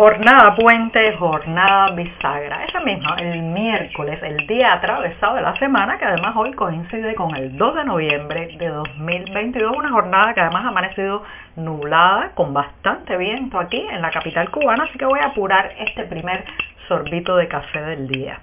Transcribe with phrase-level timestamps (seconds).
[0.00, 2.64] Jornada puente, jornada bisagra.
[2.64, 7.36] Esa misma, el miércoles, el día atravesado de la semana, que además hoy coincide con
[7.36, 11.22] el 2 de noviembre de 2022, una jornada que además ha amanecido
[11.56, 16.04] nublada, con bastante viento aquí en la capital cubana, así que voy a apurar este
[16.04, 16.46] primer
[16.88, 18.40] sorbito de café del día.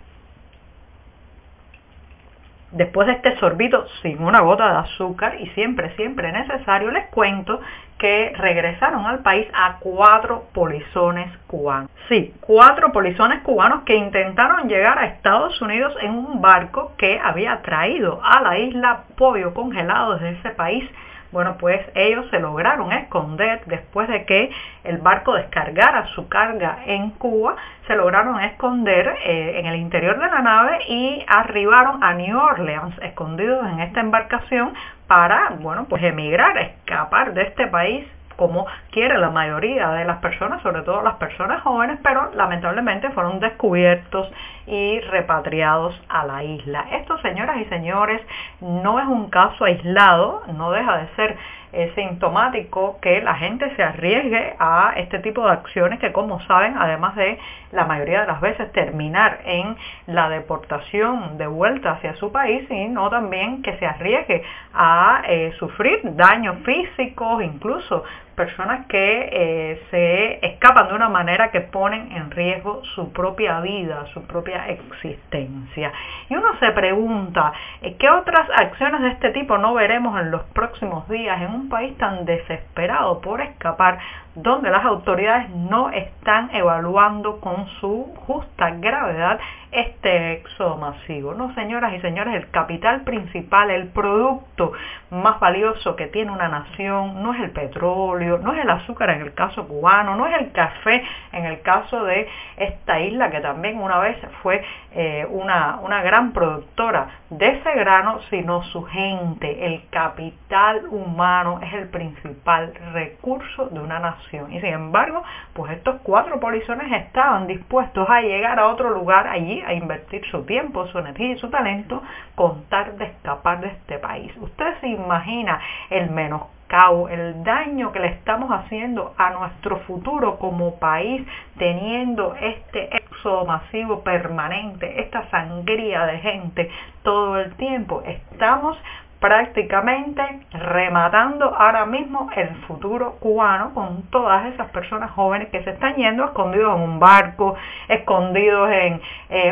[2.72, 7.60] Después de este sorbito sin una gota de azúcar y siempre, siempre necesario, les cuento
[7.98, 11.90] que regresaron al país a cuatro polizones cubanos.
[12.10, 17.62] Sí, cuatro polizones cubanos que intentaron llegar a Estados Unidos en un barco que había
[17.62, 20.90] traído a la isla pollo congelado desde ese país
[21.32, 24.50] bueno, pues ellos se lograron esconder después de que
[24.84, 30.28] el barco descargara su carga en Cuba, se lograron esconder eh, en el interior de
[30.28, 34.74] la nave y arribaron a New Orleans, escondidos en esta embarcación
[35.08, 38.06] para, bueno, pues emigrar, escapar de este país
[38.38, 43.40] como quiere la mayoría de las personas, sobre todo las personas jóvenes, pero lamentablemente fueron
[43.40, 44.32] descubiertos
[44.66, 46.86] y repatriados a la isla.
[46.94, 48.22] Esto, señoras y señores,
[48.62, 51.38] no es un caso aislado, no deja de ser
[51.72, 56.76] es sintomático que la gente se arriesgue a este tipo de acciones que como saben,
[56.78, 57.38] además de
[57.72, 59.76] la mayoría de las veces terminar en
[60.08, 64.44] la deportación de vuelta hacia su país, sino también que se arriesgue
[64.74, 68.04] a eh, sufrir daños físicos, incluso
[68.38, 74.06] personas que eh, se escapan de una manera que ponen en riesgo su propia vida,
[74.14, 75.92] su propia existencia.
[76.30, 80.44] Y uno se pregunta, eh, ¿qué otras acciones de este tipo no veremos en los
[80.54, 83.98] próximos días en un país tan desesperado por escapar
[84.38, 89.40] donde las autoridades no están evaluando con su justa gravedad
[89.72, 91.34] este éxodo masivo.
[91.34, 94.74] No, señoras y señores, el capital principal, el producto
[95.10, 99.22] más valioso que tiene una nación no es el petróleo, no es el azúcar en
[99.22, 103.80] el caso cubano, no es el café en el caso de esta isla que también
[103.80, 109.66] una vez fue eh, una, una gran productora de ese grano, sino su gente.
[109.66, 115.24] El capital humano es el principal recurso de una nación y sin embargo,
[115.54, 120.44] pues estos cuatro polizones estaban dispuestos a llegar a otro lugar allí, a invertir su
[120.44, 122.02] tiempo, su energía y su talento,
[122.36, 124.32] con tal de escapar de este país.
[124.38, 130.76] Usted se imagina el menoscabo, el daño que le estamos haciendo a nuestro futuro como
[130.76, 131.26] país
[131.58, 136.70] teniendo este éxodo masivo permanente, esta sangría de gente
[137.04, 138.04] todo el tiempo.
[138.06, 138.78] Estamos
[139.20, 145.96] prácticamente rematando ahora mismo el futuro cubano con todas esas personas jóvenes que se están
[145.96, 147.56] yendo escondidos en un barco,
[147.88, 149.02] escondidos en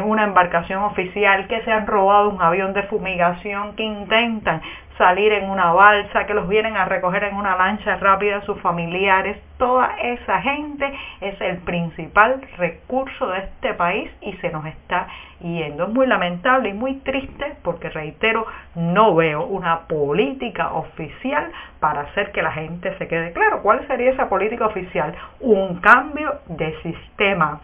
[0.03, 4.61] una embarcación oficial, que se han robado un avión de fumigación, que intentan
[4.97, 9.37] salir en una balsa, que los vienen a recoger en una lancha rápida sus familiares.
[9.57, 15.07] Toda esa gente es el principal recurso de este país y se nos está
[15.39, 15.85] yendo.
[15.85, 18.45] Es muy lamentable y muy triste porque, reitero,
[18.75, 23.61] no veo una política oficial para hacer que la gente se quede claro.
[23.61, 25.13] ¿Cuál sería esa política oficial?
[25.39, 27.61] Un cambio de sistema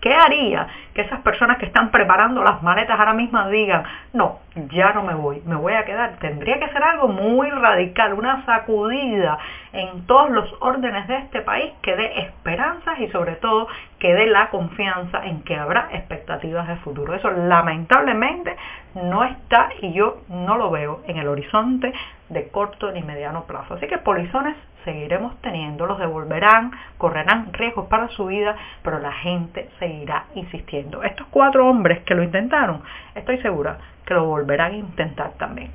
[0.00, 3.82] ¿Qué haría que esas personas que están preparando las maletas ahora mismo digan,
[4.12, 4.38] no,
[4.70, 6.18] ya no me voy, me voy a quedar?
[6.20, 9.38] Tendría que ser algo muy radical, una sacudida
[9.72, 13.68] en todos los órdenes de este país que dé esperanzas y sobre todo
[13.98, 17.14] que dé la confianza en que habrá expectativas de futuro.
[17.14, 18.56] Eso lamentablemente
[18.94, 21.92] no está y yo no lo veo en el horizonte
[22.28, 23.74] de corto ni mediano plazo.
[23.74, 29.68] Así que polizones seguiremos teniendo, los devolverán, correrán riesgos para su vida, pero la gente
[29.78, 31.02] seguirá insistiendo.
[31.02, 32.82] Estos cuatro hombres que lo intentaron,
[33.14, 35.70] estoy segura que lo volverán a intentar también.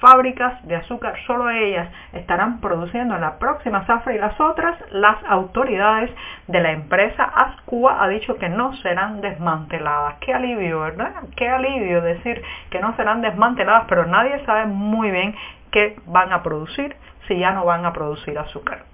[0.00, 5.16] fábricas de azúcar, solo ellas estarán produciendo en la próxima zafra y las otras, las
[5.28, 6.10] autoridades
[6.46, 10.16] de la empresa Ascua ha dicho que no serán desmanteladas.
[10.20, 11.12] Qué alivio, ¿verdad?
[11.36, 15.34] Qué alivio decir que no serán desmanteladas, pero nadie sabe muy bien
[15.70, 16.96] qué van a producir
[17.26, 18.84] si ya no van a producir azúcar.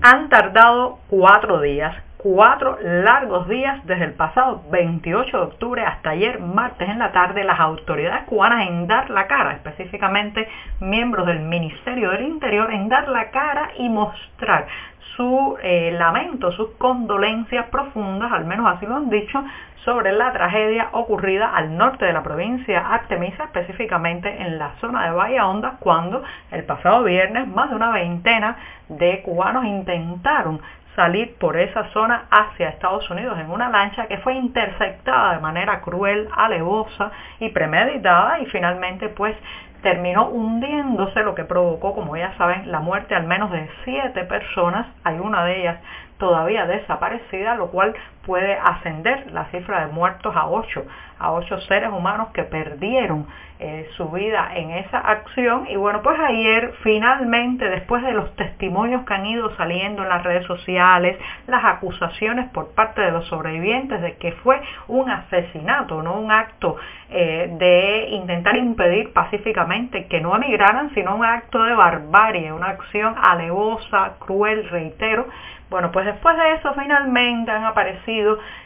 [0.00, 6.40] Han tardado cuatro días cuatro largos días desde el pasado 28 de octubre hasta ayer
[6.40, 10.48] martes en la tarde las autoridades cubanas en dar la cara, específicamente
[10.80, 14.66] miembros del Ministerio del Interior, en dar la cara y mostrar
[15.16, 19.42] su eh, lamento, sus condolencias profundas, al menos así lo han dicho,
[19.84, 25.12] sobre la tragedia ocurrida al norte de la provincia Artemisa, específicamente en la zona de
[25.12, 28.56] Bahía Honda, cuando el pasado viernes más de una veintena
[28.88, 30.60] de cubanos intentaron
[30.98, 35.80] salir por esa zona hacia Estados Unidos en una lancha que fue interceptada de manera
[35.80, 39.36] cruel, alevosa y premeditada y finalmente pues
[39.80, 44.88] terminó hundiéndose, lo que provocó, como ya saben, la muerte al menos de siete personas.
[45.04, 45.78] Hay una de ellas
[46.18, 47.94] todavía desaparecida, lo cual
[48.28, 50.84] puede ascender la cifra de muertos a ocho,
[51.18, 53.26] a ocho seres humanos que perdieron
[53.58, 55.66] eh, su vida en esa acción.
[55.70, 60.22] Y bueno, pues ayer finalmente, después de los testimonios que han ido saliendo en las
[60.22, 61.16] redes sociales,
[61.46, 66.76] las acusaciones por parte de los sobrevivientes de que fue un asesinato, no un acto
[67.08, 73.14] eh, de intentar impedir pacíficamente que no emigraran, sino un acto de barbarie, una acción
[73.18, 75.26] alevosa, cruel, reitero,
[75.70, 78.08] bueno, pues después de eso finalmente han aparecido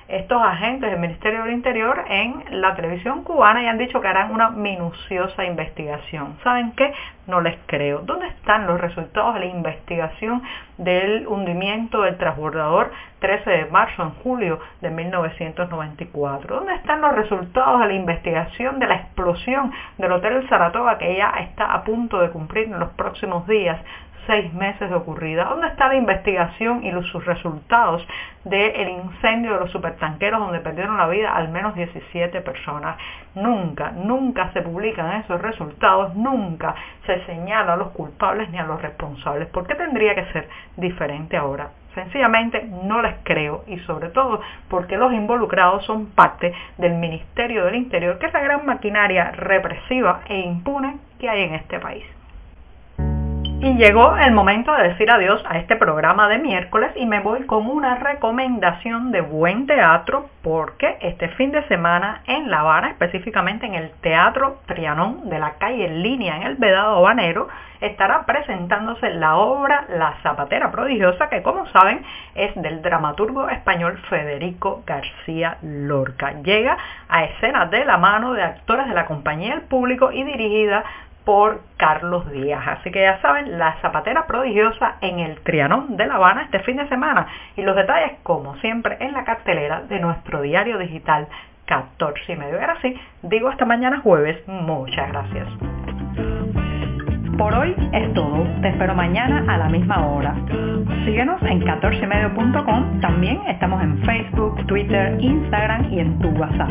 [0.08, 4.30] estos agentes del Ministerio del Interior en la televisión cubana y han dicho que harán
[4.30, 6.36] una minuciosa investigación.
[6.44, 6.92] ¿Saben qué?
[7.26, 8.00] No les creo.
[8.00, 10.42] ¿Dónde están los resultados de la investigación
[10.76, 16.56] del hundimiento del transbordador 13 de marzo en julio de 1994?
[16.56, 21.30] ¿Dónde están los resultados de la investigación de la explosión del Hotel Saratoga que ya
[21.40, 23.78] está a punto de cumplir en los próximos días
[24.26, 25.44] seis meses de ocurrida.
[25.44, 28.06] ¿Dónde está la investigación y los, sus resultados
[28.44, 32.96] del incendio de los supertanqueros donde perdieron la vida al menos 17 personas?
[33.34, 36.74] Nunca, nunca se publican esos resultados, nunca
[37.06, 39.48] se señala a los culpables ni a los responsables.
[39.48, 41.70] ¿Por qué tendría que ser diferente ahora?
[41.94, 47.74] Sencillamente no les creo y sobre todo porque los involucrados son parte del Ministerio del
[47.74, 52.04] Interior, que es la gran maquinaria represiva e impune que hay en este país.
[53.62, 57.46] Y llegó el momento de decir adiós a este programa de miércoles y me voy
[57.46, 63.64] con una recomendación de buen teatro porque este fin de semana en La Habana, específicamente
[63.64, 67.46] en el Teatro Trianón de la calle Línea en el Vedado Habanero,
[67.80, 72.04] estará presentándose la obra La Zapatera Prodigiosa que como saben
[72.34, 76.32] es del dramaturgo español Federico García Lorca.
[76.42, 76.76] Llega
[77.08, 80.82] a escenas de la mano de actores de la compañía del público y dirigida
[81.24, 82.62] por Carlos Díaz.
[82.66, 86.76] Así que ya saben, la zapatera prodigiosa en el Trianón de La Habana este fin
[86.76, 87.26] de semana.
[87.56, 91.28] Y los detalles, como siempre, en la cartelera de nuestro diario digital
[91.66, 92.60] 14 y medio.
[92.60, 94.46] Ahora sí, digo hasta mañana jueves.
[94.46, 95.48] Muchas gracias.
[97.38, 98.46] Por hoy es todo.
[98.60, 100.34] Te espero mañana a la misma hora.
[101.04, 103.00] Síguenos en 14medio.com.
[103.00, 106.70] También estamos en Facebook, Twitter, Instagram y en tu WhatsApp.